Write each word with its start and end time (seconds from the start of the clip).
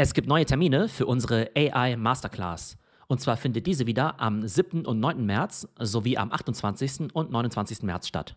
Es 0.00 0.14
gibt 0.14 0.28
neue 0.28 0.46
Termine 0.46 0.86
für 0.88 1.06
unsere 1.06 1.50
AI 1.56 1.96
Masterclass. 1.96 2.78
Und 3.08 3.20
zwar 3.20 3.36
findet 3.36 3.66
diese 3.66 3.84
wieder 3.86 4.20
am 4.20 4.46
7. 4.46 4.86
und 4.86 5.00
9. 5.00 5.26
März 5.26 5.66
sowie 5.80 6.16
am 6.16 6.30
28. 6.30 7.12
und 7.12 7.32
29. 7.32 7.82
März 7.82 8.06
statt. 8.06 8.36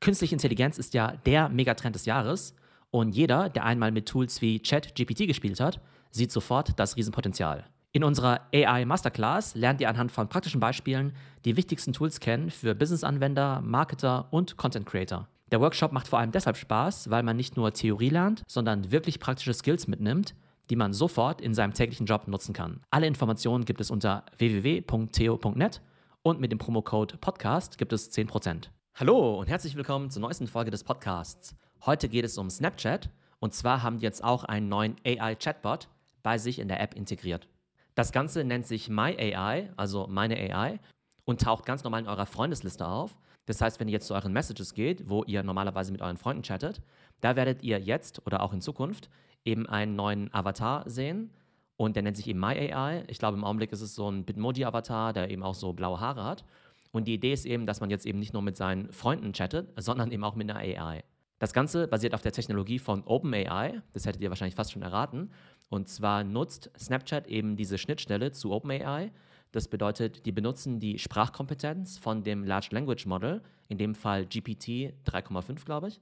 Künstliche 0.00 0.34
Intelligenz 0.34 0.78
ist 0.78 0.92
ja 0.94 1.12
der 1.26 1.48
Megatrend 1.48 1.94
des 1.94 2.06
Jahres 2.06 2.56
und 2.90 3.14
jeder, 3.14 3.48
der 3.50 3.66
einmal 3.66 3.92
mit 3.92 4.08
Tools 4.08 4.42
wie 4.42 4.58
ChatGPT 4.58 5.28
gespielt 5.28 5.60
hat, 5.60 5.80
sieht 6.10 6.32
sofort 6.32 6.76
das 6.80 6.96
Riesenpotenzial. 6.96 7.66
In 7.92 8.02
unserer 8.02 8.48
AI 8.52 8.84
Masterclass 8.84 9.54
lernt 9.54 9.80
ihr 9.80 9.88
anhand 9.88 10.10
von 10.10 10.28
praktischen 10.28 10.58
Beispielen 10.58 11.12
die 11.44 11.56
wichtigsten 11.56 11.92
Tools 11.92 12.18
kennen 12.18 12.50
für 12.50 12.74
Business-Anwender, 12.74 13.60
Marketer 13.60 14.26
und 14.32 14.56
Content 14.56 14.86
Creator. 14.86 15.28
Der 15.52 15.60
Workshop 15.60 15.92
macht 15.92 16.08
vor 16.08 16.18
allem 16.18 16.32
deshalb 16.32 16.56
Spaß, 16.56 17.10
weil 17.10 17.22
man 17.22 17.36
nicht 17.36 17.56
nur 17.56 17.72
Theorie 17.72 18.08
lernt, 18.08 18.42
sondern 18.48 18.90
wirklich 18.90 19.20
praktische 19.20 19.54
Skills 19.54 19.86
mitnimmt, 19.86 20.34
die 20.70 20.76
man 20.76 20.92
sofort 20.92 21.40
in 21.40 21.52
seinem 21.52 21.74
täglichen 21.74 22.06
Job 22.06 22.28
nutzen 22.28 22.54
kann. 22.54 22.80
Alle 22.90 23.08
Informationen 23.08 23.64
gibt 23.64 23.80
es 23.80 23.90
unter 23.90 24.24
www.theo.net 24.38 25.82
und 26.22 26.40
mit 26.40 26.52
dem 26.52 26.58
Promocode 26.58 27.18
Podcast 27.18 27.76
gibt 27.76 27.92
es 27.92 28.12
10%. 28.16 28.68
Hallo 28.94 29.40
und 29.40 29.48
herzlich 29.48 29.74
willkommen 29.74 30.10
zur 30.10 30.22
neuesten 30.22 30.46
Folge 30.46 30.70
des 30.70 30.84
Podcasts. 30.84 31.56
Heute 31.84 32.08
geht 32.08 32.24
es 32.24 32.38
um 32.38 32.48
Snapchat 32.48 33.10
und 33.40 33.52
zwar 33.52 33.82
haben 33.82 33.98
die 33.98 34.04
jetzt 34.04 34.22
auch 34.22 34.44
einen 34.44 34.68
neuen 34.68 34.94
AI-Chatbot 35.04 35.88
bei 36.22 36.38
sich 36.38 36.60
in 36.60 36.68
der 36.68 36.80
App 36.80 36.94
integriert. 36.94 37.48
Das 37.96 38.12
Ganze 38.12 38.44
nennt 38.44 38.66
sich 38.66 38.88
MyAI, 38.88 39.72
also 39.76 40.06
meine 40.08 40.36
AI, 40.36 40.78
und 41.24 41.40
taucht 41.40 41.66
ganz 41.66 41.82
normal 41.82 42.02
in 42.02 42.08
eurer 42.08 42.26
Freundesliste 42.26 42.86
auf. 42.86 43.16
Das 43.46 43.60
heißt, 43.60 43.80
wenn 43.80 43.88
ihr 43.88 43.94
jetzt 43.94 44.06
zu 44.06 44.14
euren 44.14 44.32
Messages 44.32 44.74
geht, 44.74 45.08
wo 45.08 45.24
ihr 45.24 45.42
normalerweise 45.42 45.90
mit 45.90 46.02
euren 46.02 46.16
Freunden 46.16 46.42
chattet, 46.42 46.80
da 47.20 47.34
werdet 47.34 47.62
ihr 47.62 47.80
jetzt 47.80 48.24
oder 48.26 48.42
auch 48.42 48.52
in 48.52 48.60
Zukunft 48.60 49.10
eben 49.44 49.66
einen 49.66 49.96
neuen 49.96 50.32
Avatar 50.32 50.88
sehen 50.88 51.30
und 51.76 51.96
der 51.96 52.02
nennt 52.02 52.16
sich 52.16 52.28
eben 52.28 52.40
MyAI. 52.40 53.04
Ich 53.08 53.18
glaube, 53.18 53.38
im 53.38 53.44
Augenblick 53.44 53.72
ist 53.72 53.80
es 53.80 53.94
so 53.94 54.10
ein 54.10 54.24
Bitmoji-Avatar, 54.24 55.12
der 55.12 55.30
eben 55.30 55.42
auch 55.42 55.54
so 55.54 55.72
blaue 55.72 55.98
Haare 55.98 56.24
hat. 56.24 56.44
Und 56.92 57.06
die 57.06 57.14
Idee 57.14 57.32
ist 57.32 57.46
eben, 57.46 57.66
dass 57.66 57.80
man 57.80 57.88
jetzt 57.88 58.04
eben 58.04 58.18
nicht 58.18 58.32
nur 58.32 58.42
mit 58.42 58.56
seinen 58.56 58.92
Freunden 58.92 59.32
chattet, 59.32 59.68
sondern 59.76 60.10
eben 60.10 60.24
auch 60.24 60.34
mit 60.34 60.50
einer 60.50 60.60
AI. 60.60 61.04
Das 61.38 61.54
Ganze 61.54 61.88
basiert 61.88 62.14
auf 62.14 62.20
der 62.20 62.32
Technologie 62.32 62.78
von 62.78 63.02
OpenAI, 63.04 63.80
das 63.92 64.04
hättet 64.04 64.20
ihr 64.20 64.28
wahrscheinlich 64.28 64.56
fast 64.56 64.72
schon 64.72 64.82
erraten. 64.82 65.30
Und 65.70 65.88
zwar 65.88 66.22
nutzt 66.22 66.70
Snapchat 66.78 67.28
eben 67.28 67.56
diese 67.56 67.78
Schnittstelle 67.78 68.32
zu 68.32 68.52
OpenAI. 68.52 69.10
Das 69.50 69.66
bedeutet, 69.68 70.26
die 70.26 70.32
benutzen 70.32 70.80
die 70.80 70.98
Sprachkompetenz 70.98 71.96
von 71.96 72.22
dem 72.22 72.44
Large 72.44 72.68
Language 72.72 73.06
Model, 73.06 73.42
in 73.68 73.78
dem 73.78 73.94
Fall 73.94 74.26
GPT 74.26 74.92
3,5, 75.06 75.64
glaube 75.64 75.88
ich, 75.88 76.00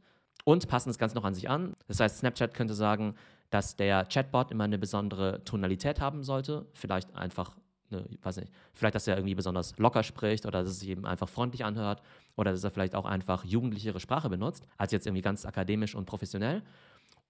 und 0.49 0.67
passen 0.67 0.89
das 0.89 0.97
Ganze 0.97 1.15
noch 1.15 1.25
an 1.25 1.35
sich 1.35 1.51
an. 1.51 1.75
Das 1.89 2.01
heißt, 2.01 2.21
Snapchat 2.21 2.55
könnte 2.55 2.73
sagen, 2.73 3.17
dass 3.51 3.77
der 3.77 4.07
Chatbot 4.07 4.51
immer 4.51 4.65
eine 4.65 4.79
besondere 4.79 5.45
Tonalität 5.45 6.01
haben 6.01 6.23
sollte. 6.23 6.65
Vielleicht 6.73 7.15
einfach, 7.15 7.55
eine, 7.91 8.07
weiß 8.23 8.39
nicht, 8.39 8.51
vielleicht, 8.73 8.95
dass 8.95 9.07
er 9.07 9.19
irgendwie 9.19 9.35
besonders 9.35 9.77
locker 9.77 10.03
spricht 10.03 10.47
oder 10.47 10.63
dass 10.63 10.71
es 10.71 10.81
sich 10.81 10.89
eben 10.89 11.05
einfach 11.05 11.29
freundlich 11.29 11.67
anhört 11.67 12.01
oder 12.35 12.51
dass 12.51 12.65
er 12.65 12.71
vielleicht 12.71 12.95
auch 12.95 13.05
einfach 13.05 13.45
jugendlichere 13.45 14.01
Sprache 14.01 14.31
benutzt, 14.31 14.67
als 14.79 14.91
jetzt 14.91 15.07
irgendwie 15.07 15.21
ganz 15.21 15.45
akademisch 15.45 15.95
und 15.95 16.07
professionell. 16.07 16.63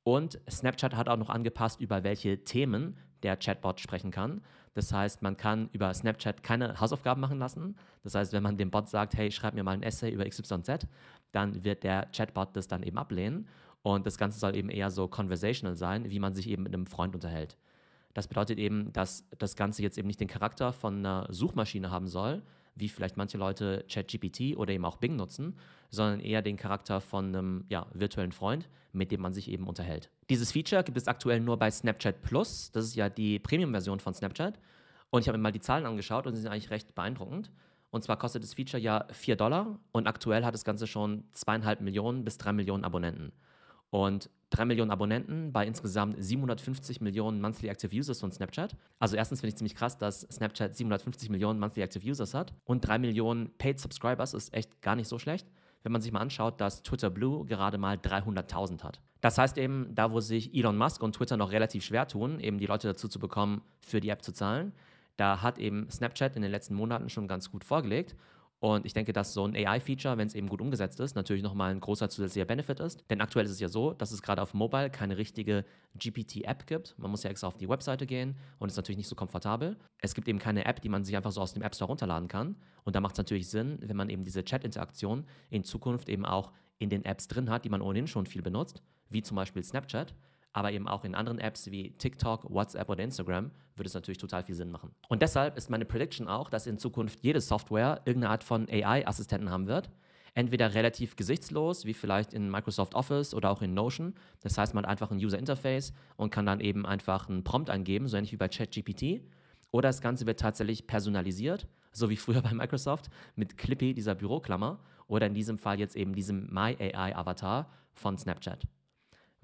Und 0.08 0.40
Snapchat 0.48 0.96
hat 0.96 1.06
auch 1.10 1.18
noch 1.18 1.28
angepasst, 1.28 1.82
über 1.82 2.02
welche 2.02 2.42
Themen 2.42 2.96
der 3.22 3.36
Chatbot 3.36 3.78
sprechen 3.78 4.10
kann. 4.10 4.40
Das 4.72 4.90
heißt, 4.90 5.20
man 5.20 5.36
kann 5.36 5.68
über 5.74 5.92
Snapchat 5.92 6.42
keine 6.42 6.80
Hausaufgaben 6.80 7.20
machen 7.20 7.38
lassen. 7.38 7.76
Das 8.04 8.14
heißt, 8.14 8.32
wenn 8.32 8.42
man 8.42 8.56
dem 8.56 8.70
Bot 8.70 8.88
sagt, 8.88 9.14
hey, 9.18 9.30
schreib 9.30 9.52
mir 9.52 9.64
mal 9.64 9.72
ein 9.72 9.82
Essay 9.82 10.10
über 10.10 10.24
XYZ, 10.24 10.86
dann 11.32 11.62
wird 11.62 11.84
der 11.84 12.06
Chatbot 12.06 12.56
das 12.56 12.68
dann 12.68 12.84
eben 12.84 12.96
ablehnen. 12.96 13.48
Und 13.82 14.06
das 14.06 14.16
Ganze 14.16 14.38
soll 14.38 14.56
eben 14.56 14.70
eher 14.70 14.90
so 14.90 15.08
conversational 15.08 15.76
sein, 15.76 16.08
wie 16.08 16.20
man 16.20 16.32
sich 16.32 16.48
eben 16.48 16.62
mit 16.62 16.72
einem 16.72 16.86
Freund 16.86 17.14
unterhält. 17.14 17.58
Das 18.14 18.28
bedeutet 18.28 18.58
eben, 18.58 18.90
dass 18.94 19.28
das 19.36 19.56
Ganze 19.56 19.82
jetzt 19.82 19.98
eben 19.98 20.08
nicht 20.08 20.20
den 20.20 20.28
Charakter 20.28 20.72
von 20.72 21.00
einer 21.00 21.26
Suchmaschine 21.28 21.90
haben 21.90 22.08
soll, 22.08 22.40
wie 22.78 22.88
vielleicht 22.88 23.16
manche 23.16 23.38
Leute 23.38 23.84
ChatGPT 23.88 24.56
oder 24.56 24.72
eben 24.72 24.84
auch 24.84 24.96
Bing 24.96 25.16
nutzen, 25.16 25.56
sondern 25.90 26.20
eher 26.20 26.42
den 26.42 26.56
Charakter 26.56 27.00
von 27.00 27.26
einem 27.26 27.64
ja, 27.68 27.86
virtuellen 27.92 28.32
Freund, 28.32 28.68
mit 28.92 29.10
dem 29.10 29.20
man 29.20 29.32
sich 29.32 29.50
eben 29.50 29.66
unterhält. 29.66 30.10
Dieses 30.30 30.52
Feature 30.52 30.84
gibt 30.84 30.96
es 30.96 31.08
aktuell 31.08 31.40
nur 31.40 31.56
bei 31.56 31.70
Snapchat 31.70 32.22
Plus. 32.22 32.70
Das 32.72 32.84
ist 32.84 32.94
ja 32.94 33.08
die 33.08 33.38
Premium-Version 33.38 34.00
von 34.00 34.14
Snapchat. 34.14 34.58
Und 35.10 35.22
ich 35.22 35.28
habe 35.28 35.38
mir 35.38 35.42
mal 35.42 35.52
die 35.52 35.60
Zahlen 35.60 35.86
angeschaut 35.86 36.26
und 36.26 36.34
sie 36.34 36.42
sind 36.42 36.50
eigentlich 36.50 36.70
recht 36.70 36.94
beeindruckend. 36.94 37.50
Und 37.90 38.04
zwar 38.04 38.18
kostet 38.18 38.42
das 38.42 38.54
Feature 38.54 38.82
ja 38.82 39.06
4 39.10 39.36
Dollar 39.36 39.78
und 39.92 40.06
aktuell 40.06 40.44
hat 40.44 40.54
das 40.54 40.64
Ganze 40.64 40.86
schon 40.86 41.24
zweieinhalb 41.32 41.80
Millionen 41.80 42.24
bis 42.24 42.36
drei 42.36 42.52
Millionen 42.52 42.84
Abonnenten. 42.84 43.32
Und 43.90 44.30
3 44.50 44.64
Millionen 44.64 44.90
Abonnenten 44.90 45.52
bei 45.52 45.66
insgesamt 45.66 46.16
750 46.22 47.00
Millionen 47.00 47.40
Monthly 47.40 47.68
Active 47.68 47.94
Users 47.94 48.20
von 48.20 48.32
Snapchat. 48.32 48.76
Also 48.98 49.16
erstens 49.16 49.40
finde 49.40 49.50
ich 49.50 49.56
ziemlich 49.56 49.74
krass, 49.74 49.98
dass 49.98 50.22
Snapchat 50.22 50.74
750 50.74 51.28
Millionen 51.28 51.60
Monthly 51.60 51.82
Active 51.82 52.08
Users 52.08 52.34
hat 52.34 52.54
und 52.64 52.80
3 52.80 52.98
Millionen 52.98 53.50
Paid 53.58 53.78
Subscribers 53.78 54.34
ist 54.34 54.54
echt 54.54 54.80
gar 54.80 54.96
nicht 54.96 55.08
so 55.08 55.18
schlecht 55.18 55.46
wenn 55.82 55.92
man 55.92 56.02
sich 56.02 56.12
mal 56.12 56.20
anschaut, 56.20 56.60
dass 56.60 56.82
Twitter 56.82 57.10
Blue 57.10 57.44
gerade 57.46 57.78
mal 57.78 57.96
300.000 57.96 58.82
hat. 58.82 59.00
Das 59.20 59.38
heißt 59.38 59.58
eben, 59.58 59.94
da 59.94 60.12
wo 60.12 60.20
sich 60.20 60.54
Elon 60.54 60.76
Musk 60.76 61.02
und 61.02 61.14
Twitter 61.14 61.36
noch 61.36 61.50
relativ 61.50 61.84
schwer 61.84 62.06
tun, 62.06 62.40
eben 62.40 62.58
die 62.58 62.66
Leute 62.66 62.88
dazu 62.88 63.08
zu 63.08 63.18
bekommen, 63.18 63.62
für 63.80 64.00
die 64.00 64.10
App 64.10 64.22
zu 64.22 64.32
zahlen, 64.32 64.72
da 65.16 65.42
hat 65.42 65.58
eben 65.58 65.90
Snapchat 65.90 66.36
in 66.36 66.42
den 66.42 66.50
letzten 66.50 66.74
Monaten 66.74 67.08
schon 67.08 67.26
ganz 67.26 67.50
gut 67.50 67.64
vorgelegt. 67.64 68.14
Und 68.60 68.86
ich 68.86 68.92
denke, 68.92 69.12
dass 69.12 69.34
so 69.34 69.44
ein 69.44 69.54
AI-Feature, 69.54 70.18
wenn 70.18 70.26
es 70.26 70.34
eben 70.34 70.48
gut 70.48 70.60
umgesetzt 70.60 70.98
ist, 70.98 71.14
natürlich 71.14 71.44
nochmal 71.44 71.70
ein 71.70 71.80
großer 71.80 72.08
zusätzlicher 72.08 72.44
Benefit 72.44 72.80
ist. 72.80 73.04
Denn 73.08 73.20
aktuell 73.20 73.44
ist 73.44 73.52
es 73.52 73.60
ja 73.60 73.68
so, 73.68 73.92
dass 73.92 74.10
es 74.10 74.20
gerade 74.20 74.42
auf 74.42 74.52
Mobile 74.52 74.90
keine 74.90 75.16
richtige 75.16 75.64
GPT-App 75.96 76.66
gibt. 76.66 76.98
Man 76.98 77.10
muss 77.10 77.22
ja 77.22 77.30
extra 77.30 77.46
auf 77.46 77.56
die 77.56 77.68
Webseite 77.68 78.04
gehen 78.06 78.36
und 78.58 78.68
ist 78.68 78.76
natürlich 78.76 78.96
nicht 78.96 79.08
so 79.08 79.14
komfortabel. 79.14 79.76
Es 80.00 80.14
gibt 80.14 80.26
eben 80.26 80.40
keine 80.40 80.64
App, 80.64 80.80
die 80.80 80.88
man 80.88 81.04
sich 81.04 81.16
einfach 81.16 81.30
so 81.30 81.40
aus 81.40 81.54
dem 81.54 81.62
App 81.62 81.74
Store 81.74 81.88
runterladen 81.88 82.26
kann. 82.26 82.56
Und 82.82 82.96
da 82.96 83.00
macht 83.00 83.12
es 83.12 83.18
natürlich 83.18 83.48
Sinn, 83.48 83.78
wenn 83.80 83.96
man 83.96 84.10
eben 84.10 84.24
diese 84.24 84.44
Chat-Interaktion 84.44 85.24
in 85.50 85.62
Zukunft 85.62 86.08
eben 86.08 86.24
auch 86.24 86.52
in 86.78 86.90
den 86.90 87.04
Apps 87.04 87.28
drin 87.28 87.50
hat, 87.50 87.64
die 87.64 87.68
man 87.68 87.80
ohnehin 87.80 88.08
schon 88.08 88.26
viel 88.26 88.42
benutzt, 88.42 88.82
wie 89.08 89.22
zum 89.22 89.36
Beispiel 89.36 89.62
Snapchat 89.62 90.14
aber 90.58 90.72
eben 90.72 90.88
auch 90.88 91.04
in 91.04 91.14
anderen 91.14 91.38
Apps 91.38 91.70
wie 91.70 91.92
TikTok, 91.92 92.50
WhatsApp 92.50 92.88
oder 92.88 93.04
Instagram 93.04 93.52
würde 93.76 93.86
es 93.86 93.94
natürlich 93.94 94.18
total 94.18 94.42
viel 94.42 94.56
Sinn 94.56 94.72
machen. 94.72 94.90
Und 95.08 95.22
deshalb 95.22 95.56
ist 95.56 95.70
meine 95.70 95.84
Prediction 95.84 96.26
auch, 96.26 96.50
dass 96.50 96.66
in 96.66 96.78
Zukunft 96.78 97.20
jede 97.22 97.40
Software 97.40 98.02
irgendeine 98.04 98.32
Art 98.32 98.42
von 98.42 98.68
AI-Assistenten 98.68 99.50
haben 99.50 99.68
wird. 99.68 99.88
Entweder 100.34 100.74
relativ 100.74 101.14
gesichtslos, 101.14 101.84
wie 101.84 101.94
vielleicht 101.94 102.34
in 102.34 102.50
Microsoft 102.50 102.96
Office 102.96 103.34
oder 103.34 103.50
auch 103.50 103.62
in 103.62 103.72
Notion. 103.72 104.14
Das 104.40 104.58
heißt, 104.58 104.74
man 104.74 104.82
hat 104.82 104.90
einfach 104.90 105.12
ein 105.12 105.18
User 105.18 105.38
Interface 105.38 105.92
und 106.16 106.30
kann 106.30 106.44
dann 106.44 106.58
eben 106.58 106.84
einfach 106.84 107.28
einen 107.28 107.44
Prompt 107.44 107.70
eingeben, 107.70 108.08
so 108.08 108.16
ähnlich 108.16 108.32
wie 108.32 108.36
bei 108.36 108.48
ChatGPT. 108.48 109.22
Oder 109.70 109.90
das 109.90 110.00
Ganze 110.00 110.26
wird 110.26 110.40
tatsächlich 110.40 110.88
personalisiert, 110.88 111.68
so 111.92 112.10
wie 112.10 112.16
früher 112.16 112.42
bei 112.42 112.52
Microsoft 112.52 113.10
mit 113.36 113.56
Clippy, 113.56 113.94
dieser 113.94 114.16
Büroklammer, 114.16 114.80
oder 115.06 115.26
in 115.26 115.34
diesem 115.34 115.56
Fall 115.56 115.78
jetzt 115.78 115.94
eben 115.94 116.14
diesem 116.14 116.52
My 116.52 116.76
AI 116.80 117.14
Avatar 117.14 117.70
von 117.92 118.18
Snapchat. 118.18 118.66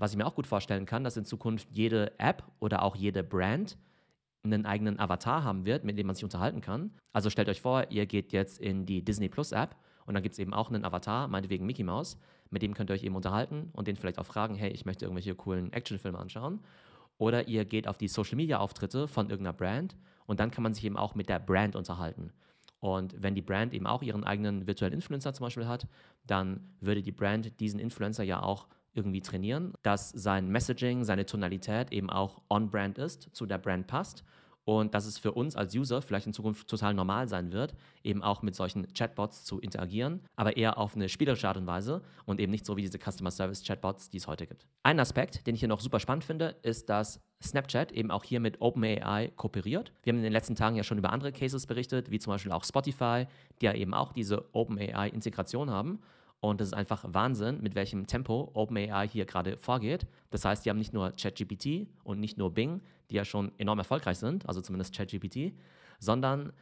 Was 0.05 0.13
ich 0.13 0.19
mir 0.19 0.27
auch 0.27 0.35
gut 0.35 0.47
vorstellen 0.47 0.85
kann, 0.85 1.03
dass 1.03 1.17
in 1.17 1.25
Zukunft 1.25 1.67
jede 1.71 2.13
App 2.19 2.43
oder 2.61 2.83
auch 2.83 2.95
jede 2.95 3.25
Brand 3.25 3.79
einen 4.43 4.67
eigenen 4.67 5.01
Avatar 5.01 5.45
haben 5.45 5.65
wird, 5.65 5.83
mit 5.85 5.97
dem 5.97 6.07
man 6.07 6.15
sich 6.15 6.25
unterhalten 6.25 6.61
kann. 6.61 6.91
Also 7.15 7.31
stellt 7.31 7.49
euch 7.49 7.63
vor, 7.63 7.87
ihr 7.89 8.05
geht 8.05 8.31
jetzt 8.35 8.61
in 8.61 8.85
die 8.85 9.03
Disney 9.03 9.31
Plus 9.31 9.53
App 9.53 9.75
und 10.05 10.13
dann 10.13 10.23
gibt 10.23 10.35
es 10.35 10.39
eben 10.39 10.53
auch 10.53 10.69
einen 10.69 10.85
Avatar, 10.85 11.27
meinetwegen 11.27 11.65
Mickey 11.65 11.85
Mouse, 11.85 12.19
mit 12.51 12.61
dem 12.61 12.75
könnt 12.75 12.91
ihr 12.91 12.93
euch 12.93 13.03
eben 13.03 13.17
unterhalten 13.17 13.71
und 13.73 13.89
den 13.89 13.97
vielleicht 13.97 14.19
auch 14.19 14.27
fragen, 14.27 14.57
hey, 14.57 14.71
ich 14.73 14.85
möchte 14.85 15.07
irgendwelche 15.07 15.35
coolen 15.35 15.73
Actionfilme 15.73 16.19
anschauen. 16.19 16.61
Oder 17.17 17.49
ihr 17.49 17.65
geht 17.65 17.89
auf 17.89 17.97
die 17.97 18.09
Social 18.09 18.37
Media 18.37 18.59
Auftritte 18.59 19.09
von 19.09 19.31
irgendeiner 19.31 19.57
Brand 19.57 19.97
und 20.27 20.39
dann 20.39 20.51
kann 20.51 20.65
man 20.65 20.75
sich 20.75 20.85
eben 20.85 20.99
auch 20.99 21.15
mit 21.15 21.31
der 21.31 21.39
Brand 21.39 21.77
unterhalten. 21.77 22.31
Und 22.79 23.23
wenn 23.23 23.35
die 23.35 23.41
Brand 23.41 23.73
eben 23.73 23.87
auch 23.87 24.03
ihren 24.03 24.25
eigenen 24.25 24.67
virtuellen 24.67 24.93
Influencer 24.93 25.33
zum 25.33 25.47
Beispiel 25.47 25.67
hat, 25.67 25.87
dann 26.27 26.75
würde 26.81 27.01
die 27.01 27.11
Brand 27.11 27.59
diesen 27.59 27.81
Influencer 27.81 28.23
ja 28.23 28.43
auch 28.43 28.67
irgendwie 28.95 29.21
trainieren, 29.21 29.75
dass 29.83 30.11
sein 30.11 30.49
Messaging, 30.49 31.05
seine 31.05 31.27
Tonalität 31.27 31.93
eben 31.93 32.11
auch 32.11 32.41
on-brand 32.49 32.99
ist, 32.99 33.29
zu 33.33 33.47
der 33.47 33.59
Brand 33.59 33.87
passt 33.87 34.25
und 34.65 34.95
dass 34.95 35.07
es 35.07 35.19
für 35.19 35.33
uns 35.33 35.57
als 35.57 35.75
User 35.75 36.01
vielleicht 36.03 36.27
in 36.27 36.33
Zukunft 36.33 36.69
total 36.69 36.95
normal 36.95 37.29
sein 37.29 37.53
wird, 37.53 37.75
eben 38.03 38.23
auch 38.23 38.43
mit 38.43 38.55
solchen 38.55 38.93
Chatbots 38.95 39.45
zu 39.45 39.61
interagieren, 39.61 40.23
aber 40.37 40.57
eher 40.57 40.79
auf 40.79 40.97
eine 40.97 41.09
spielerische 41.09 41.49
Art 41.49 41.57
und 41.57 41.67
Weise 41.67 42.03
und 42.25 42.41
eben 42.41 42.51
nicht 42.51 42.65
so 42.65 42.77
wie 42.77 42.83
diese 42.83 42.99
Customer 42.99 43.31
Service 43.31 43.63
Chatbots, 43.63 44.11
die 44.11 44.19
es 44.19 44.27
heute 44.27 44.47
gibt. 44.47 44.67
Ein 44.83 45.01
Aspekt, 45.01 45.47
den 45.47 45.55
ich 45.55 45.61
hier 45.61 45.69
noch 45.69 45.81
super 45.81 46.01
spannend 46.01 46.25
finde, 46.25 46.57
ist, 46.63 46.89
dass 46.89 47.21
Snapchat 47.43 47.93
eben 47.93 48.11
auch 48.11 48.25
hier 48.25 48.41
mit 48.41 48.61
OpenAI 48.63 49.33
kooperiert. 49.37 49.93
Wir 50.03 50.13
haben 50.13 50.19
in 50.19 50.25
den 50.25 50.33
letzten 50.33 50.55
Tagen 50.55 50.77
ja 50.77 50.83
schon 50.83 50.99
über 50.99 51.13
andere 51.13 51.33
Cases 51.33 51.67
berichtet, 51.67 52.11
wie 52.11 52.19
zum 52.19 52.33
Beispiel 52.33 52.53
auch 52.53 52.65
Spotify, 52.65 53.27
die 53.61 53.67
ja 53.67 53.75
eben 53.75 53.93
auch 53.93 54.13
diese 54.13 54.55
OpenAI-Integration 54.55 55.71
haben. 55.71 56.01
Und 56.45 56.61
das 56.61 56.69
ist 56.69 56.75
einfach 56.75 57.07
Wahnsinn, 57.09 57.63
mit 57.63 57.75
welchem 57.75 58.07
Tempo 58.07 58.51
OpenAI 58.53 59.09
hier 59.09 59.25
gerade 59.25 59.57
vorgeht. 59.57 60.07
Das 60.29 60.45
heißt, 60.45 60.67
die 60.67 60.69
haben 60.69 60.77
nicht 60.77 60.93
nur 60.93 61.13
ChatGPT 61.13 61.89
und 62.03 62.21
nicht 62.21 62.37
nur 62.37 62.53
Bing, 62.53 62.83
die 63.09 63.15
ja 63.15 63.25
schon 63.25 63.51
enorm 63.57 63.79
erfolgreich 63.79 64.19
sind, 64.19 64.47
also 64.47 64.61
zumindest 64.61 64.95
ChatGPT, 64.95 65.55
sondern 66.01 66.53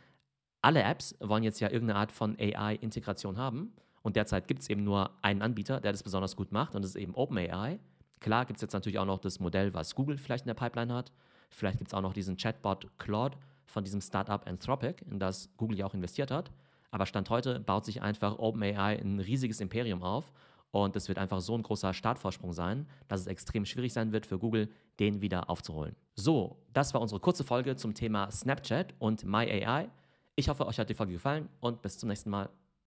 alle 0.61 0.85
Apps 0.85 1.17
wollen 1.19 1.43
jetzt 1.43 1.59
ja 1.59 1.69
irgendeine 1.69 1.99
Art 1.99 2.13
von 2.13 2.39
AI-Integration 2.39 3.39
haben. 3.39 3.73
Und 4.03 4.15
derzeit 4.15 4.47
gibt 4.47 4.63
es 4.63 4.71
eben 4.71 4.85
nur 4.85 5.11
einen 5.21 5.43
Anbieter, 5.43 5.81
der 5.81 5.91
das 5.91 6.05
besonders 6.05 6.37
gut 6.37 6.53
macht, 6.53 6.77
und 6.77 6.83
das 6.83 6.93
ist 6.93 7.03
eben 7.03 7.17
OpenAI. 7.17 7.81
Klar 8.21 8.47
gibt 8.47 8.59
es 8.59 8.63
jetzt 8.63 8.75
natürlich 8.75 9.01
auch 9.01 9.05
noch 9.05 9.19
das 9.19 9.41
Modell, 9.41 9.75
was 9.75 9.97
Google 9.97 10.17
vielleicht 10.17 10.45
in 10.45 10.49
der 10.49 10.55
Pipeline 10.55 10.95
hat. 10.95 11.11
Vielleicht 11.51 11.79
gibt 11.79 11.89
es 11.89 11.95
auch 11.95 12.03
noch 12.03 12.13
diesen 12.13 12.37
Chatbot 12.37 12.87
Claude 12.99 13.37
von 13.67 13.83
diesem 13.83 14.01
Startup 14.01 14.47
Anthropic, 14.47 15.05
in 15.11 15.19
das 15.19 15.49
Google 15.57 15.79
ja 15.79 15.87
auch 15.87 15.95
investiert 15.95 16.31
hat. 16.31 16.53
Aber 16.93 17.07
Stand 17.07 17.29
heute 17.31 17.59
baut 17.59 17.85
sich 17.85 18.03
einfach 18.03 18.39
OpenAI 18.39 19.01
ein 19.01 19.19
riesiges 19.19 19.61
Imperium 19.61 20.03
auf 20.03 20.31
und 20.71 20.95
es 20.95 21.09
wird 21.09 21.19
einfach 21.19 21.41
so 21.41 21.55
ein 21.57 21.63
großer 21.63 21.93
Startvorsprung 21.93 22.53
sein, 22.53 22.87
dass 23.09 23.23
es 23.23 23.27
extrem 23.27 23.65
schwierig 23.65 23.93
sein 23.93 24.13
wird 24.13 24.27
für 24.27 24.39
Google, 24.39 24.71
den 25.01 25.21
wieder 25.21 25.51
aufzuholen. 25.51 25.97
So, 26.15 26.59
das 26.73 26.95
war 26.95 27.01
unsere 27.01 27.21
kurze 27.21 27.45
Folge 27.45 27.77
zum 27.77 27.95
Thema 27.95 28.31
Snapchat 28.31 28.95
und 28.99 29.25
MyAI. 29.25 29.89
Ich 30.37 30.49
hoffe, 30.49 30.67
euch 30.67 30.79
hat 30.79 30.91
die 30.91 30.95
Folge 30.95 31.15
gefallen 31.15 31.49
und 31.61 31.83
bis 31.83 31.99
zum 31.99 32.09
nächsten 32.09 32.31
Mal. 32.31 32.49